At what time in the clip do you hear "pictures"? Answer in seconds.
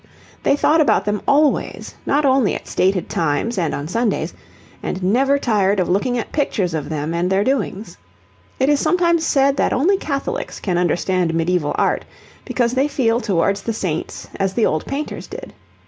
6.31-6.73